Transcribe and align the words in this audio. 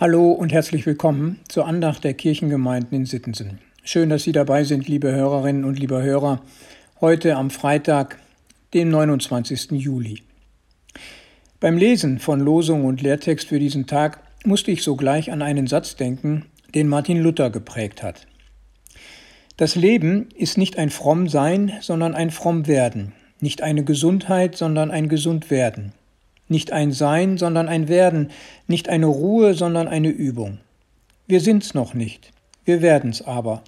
Hallo 0.00 0.30
und 0.30 0.50
herzlich 0.50 0.86
willkommen 0.86 1.40
zur 1.46 1.66
Andacht 1.66 2.04
der 2.04 2.14
Kirchengemeinden 2.14 2.96
in 2.96 3.04
Sittensen. 3.04 3.58
Schön, 3.84 4.08
dass 4.08 4.22
Sie 4.22 4.32
dabei 4.32 4.64
sind, 4.64 4.88
liebe 4.88 5.12
Hörerinnen 5.12 5.66
und 5.66 5.78
liebe 5.78 6.02
Hörer, 6.02 6.40
heute 7.02 7.36
am 7.36 7.50
Freitag, 7.50 8.16
dem 8.72 8.88
29. 8.88 9.72
Juli. 9.72 10.22
Beim 11.60 11.76
Lesen 11.76 12.18
von 12.18 12.40
Losung 12.40 12.86
und 12.86 13.02
Lehrtext 13.02 13.48
für 13.48 13.58
diesen 13.58 13.86
Tag 13.86 14.22
musste 14.42 14.70
ich 14.70 14.82
sogleich 14.82 15.32
an 15.32 15.42
einen 15.42 15.66
Satz 15.66 15.96
denken, 15.96 16.46
den 16.74 16.88
Martin 16.88 17.20
Luther 17.20 17.50
geprägt 17.50 18.02
hat. 18.02 18.26
Das 19.58 19.76
Leben 19.76 20.30
ist 20.34 20.56
nicht 20.56 20.78
ein 20.78 20.88
Frommsein, 20.88 21.74
sondern 21.82 22.14
ein 22.14 22.30
Frommwerden, 22.30 23.12
nicht 23.40 23.60
eine 23.60 23.84
Gesundheit, 23.84 24.56
sondern 24.56 24.90
ein 24.90 25.10
Gesundwerden. 25.10 25.92
Nicht 26.50 26.72
ein 26.72 26.90
Sein, 26.90 27.38
sondern 27.38 27.68
ein 27.68 27.88
Werden, 27.88 28.30
nicht 28.66 28.88
eine 28.88 29.06
Ruhe, 29.06 29.54
sondern 29.54 29.86
eine 29.86 30.08
Übung. 30.08 30.58
Wir 31.28 31.40
sind's 31.40 31.74
noch 31.74 31.94
nicht, 31.94 32.32
wir 32.64 32.82
werden's 32.82 33.22
aber. 33.22 33.62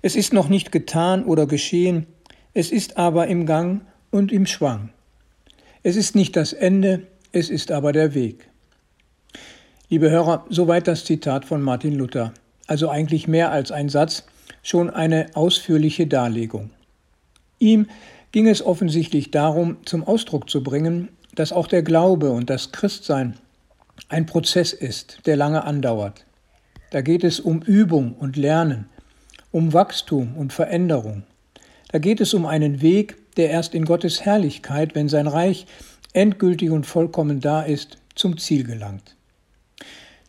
Es 0.00 0.16
ist 0.16 0.32
noch 0.32 0.48
nicht 0.48 0.72
getan 0.72 1.26
oder 1.26 1.46
geschehen, 1.46 2.06
es 2.54 2.72
ist 2.72 2.96
aber 2.96 3.26
im 3.26 3.44
Gang 3.44 3.82
und 4.10 4.32
im 4.32 4.46
Schwang. 4.46 4.88
Es 5.82 5.94
ist 5.94 6.16
nicht 6.16 6.36
das 6.36 6.54
Ende, 6.54 7.06
es 7.32 7.50
ist 7.50 7.70
aber 7.70 7.92
der 7.92 8.14
Weg. 8.14 8.48
Liebe 9.90 10.10
Hörer, 10.10 10.46
soweit 10.48 10.88
das 10.88 11.04
Zitat 11.04 11.44
von 11.44 11.60
Martin 11.60 11.94
Luther. 11.94 12.32
Also 12.66 12.88
eigentlich 12.88 13.28
mehr 13.28 13.52
als 13.52 13.70
ein 13.70 13.90
Satz, 13.90 14.24
schon 14.62 14.88
eine 14.88 15.26
ausführliche 15.34 16.06
Darlegung. 16.06 16.70
Ihm 17.58 17.88
ging 18.32 18.48
es 18.48 18.64
offensichtlich 18.64 19.30
darum, 19.30 19.76
zum 19.84 20.02
Ausdruck 20.02 20.50
zu 20.50 20.62
bringen, 20.62 21.08
dass 21.36 21.52
auch 21.52 21.68
der 21.68 21.82
Glaube 21.82 22.30
und 22.30 22.50
das 22.50 22.72
Christsein 22.72 23.34
ein 24.08 24.26
Prozess 24.26 24.72
ist, 24.72 25.20
der 25.26 25.36
lange 25.36 25.64
andauert. 25.64 26.24
Da 26.90 27.00
geht 27.00 27.24
es 27.24 27.40
um 27.40 27.62
Übung 27.62 28.14
und 28.14 28.36
Lernen, 28.36 28.88
um 29.52 29.72
Wachstum 29.72 30.36
und 30.36 30.52
Veränderung. 30.52 31.22
Da 31.92 31.98
geht 31.98 32.20
es 32.20 32.34
um 32.34 32.46
einen 32.46 32.82
Weg, 32.82 33.16
der 33.36 33.50
erst 33.50 33.74
in 33.74 33.84
Gottes 33.84 34.22
Herrlichkeit, 34.22 34.94
wenn 34.94 35.08
sein 35.08 35.26
Reich 35.26 35.66
endgültig 36.12 36.70
und 36.70 36.86
vollkommen 36.86 37.40
da 37.40 37.62
ist, 37.62 37.98
zum 38.14 38.38
Ziel 38.38 38.64
gelangt. 38.64 39.14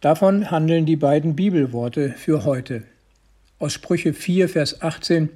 Davon 0.02 0.52
handeln 0.52 0.86
die 0.86 0.98
beiden 0.98 1.36
Bibelworte 1.36 2.14
für 2.18 2.46
heute. 2.46 2.84
Aus 3.60 3.74
Sprüche 3.74 4.14
4, 4.14 4.50
Vers 4.50 4.82
18 4.82 5.30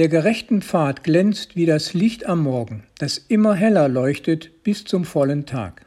der 0.00 0.08
gerechten 0.08 0.62
Pfad 0.62 1.04
glänzt 1.04 1.56
wie 1.56 1.66
das 1.66 1.92
Licht 1.92 2.24
am 2.24 2.42
Morgen, 2.44 2.84
das 2.96 3.18
immer 3.18 3.54
heller 3.54 3.86
leuchtet 3.86 4.62
bis 4.62 4.84
zum 4.84 5.04
vollen 5.04 5.44
Tag. 5.44 5.84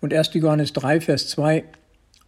Und 0.00 0.14
1. 0.14 0.30
Johannes 0.32 0.72
3, 0.72 1.02
Vers 1.02 1.28
2 1.28 1.64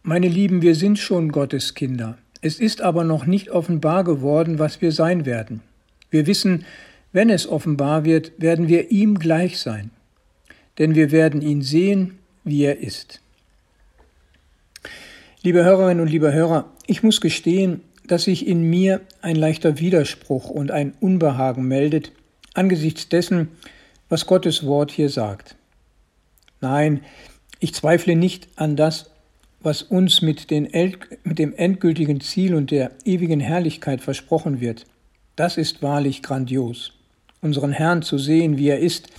Meine 0.03 0.27
Lieben, 0.27 0.61
wir 0.61 0.75
sind 0.75 0.99
schon 0.99 1.31
Gottes 1.31 1.73
Kinder. 1.73 2.19
Es 2.39 2.59
ist 2.59 2.83
aber 2.83 3.03
noch 3.03 3.25
nicht 3.25 3.49
offenbar 3.49 4.03
geworden, 4.03 4.59
was 4.59 4.79
wir 4.79 4.91
sein 4.91 5.25
werden. 5.25 5.61
Wir 6.11 6.27
wissen, 6.27 6.65
wenn 7.11 7.31
es 7.31 7.47
offenbar 7.47 8.05
wird, 8.05 8.33
werden 8.37 8.67
wir 8.67 8.91
ihm 8.91 9.17
gleich 9.17 9.59
sein. 9.59 9.89
Denn 10.77 10.93
wir 10.93 11.09
werden 11.09 11.41
ihn 11.41 11.63
sehen, 11.63 12.19
wie 12.43 12.61
er 12.61 12.77
ist. 12.77 13.21
Liebe 15.41 15.63
Hörerinnen 15.63 16.01
und 16.01 16.11
liebe 16.11 16.31
Hörer, 16.31 16.71
ich 16.85 17.01
muss 17.01 17.21
gestehen, 17.21 17.81
dass 18.07 18.23
sich 18.23 18.47
in 18.47 18.63
mir 18.63 19.01
ein 19.21 19.35
leichter 19.35 19.79
Widerspruch 19.79 20.49
und 20.49 20.71
ein 20.71 20.93
Unbehagen 20.99 21.67
meldet 21.67 22.11
angesichts 22.57 23.07
dessen, 23.07 23.49
was 24.09 24.25
Gottes 24.25 24.65
Wort 24.65 24.91
hier 24.91 25.09
sagt. 25.09 25.55
Nein, 26.59 27.01
ich 27.59 27.73
zweifle 27.73 28.15
nicht 28.15 28.47
an 28.55 28.75
das, 28.75 29.11
was 29.61 29.83
uns 29.83 30.21
mit, 30.21 30.49
mit 30.49 31.39
dem 31.39 31.53
endgültigen 31.53 32.21
Ziel 32.21 32.55
und 32.55 32.71
der 32.71 32.91
ewigen 33.05 33.39
Herrlichkeit 33.39 34.01
versprochen 34.01 34.59
wird. 34.59 34.85
Das 35.35 35.57
ist 35.57 35.81
wahrlich 35.81 36.23
grandios. 36.23 36.93
Unseren 37.41 37.71
Herrn 37.71 38.01
zu 38.01 38.17
sehen, 38.17 38.57
wie 38.57 38.69
er 38.69 38.79
ist, 38.79 39.09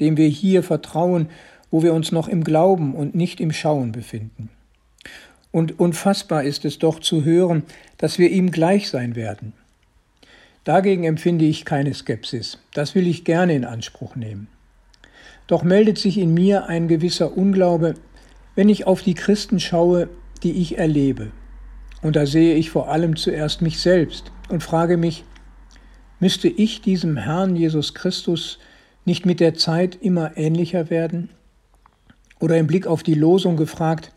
dem 0.00 0.16
wir 0.16 0.28
hier 0.28 0.62
vertrauen, 0.62 1.28
wo 1.70 1.82
wir 1.82 1.92
uns 1.92 2.12
noch 2.12 2.28
im 2.28 2.44
Glauben 2.44 2.94
und 2.94 3.14
nicht 3.14 3.40
im 3.40 3.52
Schauen 3.52 3.92
befinden. 3.92 4.50
Und 5.50 5.78
unfassbar 5.78 6.44
ist 6.44 6.64
es 6.64 6.78
doch 6.78 7.00
zu 7.00 7.24
hören, 7.24 7.62
dass 7.96 8.18
wir 8.18 8.30
ihm 8.30 8.50
gleich 8.50 8.90
sein 8.90 9.16
werden. 9.16 9.54
Dagegen 10.64 11.04
empfinde 11.04 11.46
ich 11.46 11.64
keine 11.64 11.94
Skepsis. 11.94 12.58
Das 12.74 12.94
will 12.94 13.06
ich 13.06 13.24
gerne 13.24 13.54
in 13.54 13.64
Anspruch 13.64 14.16
nehmen. 14.16 14.48
Doch 15.46 15.62
meldet 15.62 15.98
sich 15.98 16.18
in 16.18 16.34
mir 16.34 16.66
ein 16.66 16.88
gewisser 16.88 17.36
Unglaube, 17.36 17.94
wenn 18.54 18.68
ich 18.68 18.86
auf 18.86 19.02
die 19.02 19.14
Christen 19.14 19.60
schaue, 19.60 20.10
die 20.42 20.52
ich 20.52 20.76
erlebe. 20.76 21.32
Und 22.02 22.16
da 22.16 22.26
sehe 22.26 22.54
ich 22.54 22.70
vor 22.70 22.90
allem 22.90 23.16
zuerst 23.16 23.62
mich 23.62 23.80
selbst 23.80 24.30
und 24.50 24.62
frage 24.62 24.96
mich, 24.96 25.24
müsste 26.20 26.48
ich 26.48 26.82
diesem 26.82 27.16
Herrn 27.16 27.56
Jesus 27.56 27.94
Christus 27.94 28.58
nicht 29.04 29.24
mit 29.24 29.40
der 29.40 29.54
Zeit 29.54 29.96
immer 30.00 30.36
ähnlicher 30.36 30.90
werden? 30.90 31.30
Oder 32.40 32.58
im 32.58 32.66
Blick 32.66 32.86
auf 32.86 33.02
die 33.02 33.14
Losung 33.14 33.56
gefragt, 33.56 34.12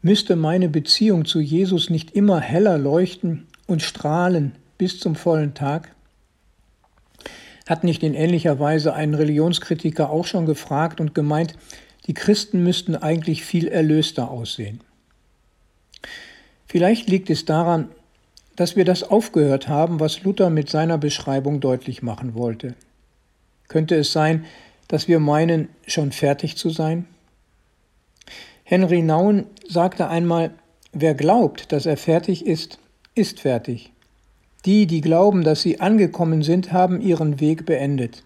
Müsste 0.00 0.36
meine 0.36 0.68
Beziehung 0.68 1.24
zu 1.24 1.40
Jesus 1.40 1.90
nicht 1.90 2.12
immer 2.12 2.40
heller 2.40 2.78
leuchten 2.78 3.48
und 3.66 3.82
strahlen 3.82 4.52
bis 4.78 5.00
zum 5.00 5.16
vollen 5.16 5.54
Tag? 5.54 5.94
Hat 7.68 7.82
nicht 7.82 8.04
in 8.04 8.14
ähnlicher 8.14 8.60
Weise 8.60 8.94
ein 8.94 9.14
Religionskritiker 9.14 10.08
auch 10.10 10.24
schon 10.24 10.46
gefragt 10.46 11.00
und 11.00 11.14
gemeint, 11.14 11.54
die 12.06 12.14
Christen 12.14 12.62
müssten 12.62 12.94
eigentlich 12.94 13.44
viel 13.44 13.66
erlöster 13.66 14.30
aussehen. 14.30 14.80
Vielleicht 16.66 17.08
liegt 17.08 17.28
es 17.28 17.44
daran, 17.44 17.88
dass 18.54 18.76
wir 18.76 18.84
das 18.84 19.02
aufgehört 19.02 19.68
haben, 19.68 20.00
was 20.00 20.22
Luther 20.22 20.48
mit 20.48 20.70
seiner 20.70 20.96
Beschreibung 20.96 21.60
deutlich 21.60 22.02
machen 22.02 22.34
wollte. 22.34 22.74
Könnte 23.66 23.96
es 23.96 24.12
sein, 24.12 24.44
dass 24.86 25.08
wir 25.08 25.18
meinen, 25.18 25.68
schon 25.86 26.12
fertig 26.12 26.56
zu 26.56 26.70
sein? 26.70 27.06
Henry 28.70 29.00
Nauen 29.00 29.46
sagte 29.66 30.08
einmal, 30.08 30.50
wer 30.92 31.14
glaubt, 31.14 31.72
dass 31.72 31.86
er 31.86 31.96
fertig 31.96 32.44
ist, 32.44 32.78
ist 33.14 33.40
fertig. 33.40 33.94
Die, 34.66 34.86
die 34.86 35.00
glauben, 35.00 35.42
dass 35.42 35.62
sie 35.62 35.80
angekommen 35.80 36.42
sind, 36.42 36.70
haben 36.70 37.00
ihren 37.00 37.40
Weg 37.40 37.64
beendet. 37.64 38.24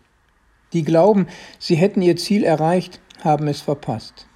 Die 0.72 0.82
glauben, 0.82 1.28
sie 1.60 1.76
hätten 1.76 2.02
ihr 2.02 2.16
Ziel 2.16 2.42
erreicht, 2.42 3.00
haben 3.22 3.46
es 3.46 3.60
verpasst. 3.60 4.26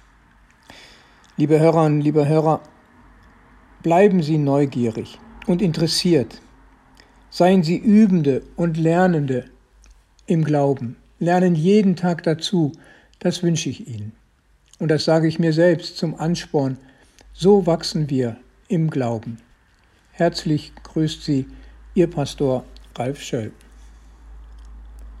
Liebe 1.35 1.59
Hörerinnen, 1.59 1.99
liebe 1.99 2.25
Hörer, 2.25 2.61
bleiben 3.83 4.23
Sie 4.23 4.37
neugierig 4.37 5.19
und 5.45 5.61
interessiert. 5.61 6.41
Seien 7.29 7.63
Sie 7.63 7.77
Übende 7.77 8.43
und 8.55 8.77
Lernende 8.77 9.43
im 10.25 10.45
Glauben. 10.45 10.95
Lernen 11.19 11.55
jeden 11.55 11.97
Tag 11.97 12.23
dazu. 12.23 12.71
Das 13.19 13.43
wünsche 13.43 13.69
ich 13.69 13.89
Ihnen. 13.89 14.16
Und 14.79 14.89
das 14.89 15.05
sage 15.05 15.27
ich 15.27 15.39
mir 15.39 15.53
selbst 15.53 15.97
zum 15.97 16.19
Ansporn. 16.19 16.77
So 17.33 17.65
wachsen 17.65 18.09
wir 18.09 18.37
im 18.67 18.89
Glauben. 18.89 19.39
Herzlich 20.11 20.73
grüßt 20.83 21.23
Sie 21.23 21.47
Ihr 21.93 22.07
Pastor 22.07 22.63
Ralf 22.95 23.21
Schöll. 23.21 23.51